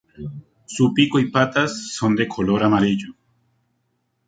[0.65, 3.13] Su pico y patas son de color amarillo.